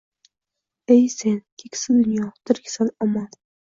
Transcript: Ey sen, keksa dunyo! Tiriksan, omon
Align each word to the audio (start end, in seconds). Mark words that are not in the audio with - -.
Ey 0.95 1.03
sen, 1.17 1.39
keksa 1.61 2.01
dunyo! 2.01 2.35
Tiriksan, 2.45 2.95
omon 3.07 3.35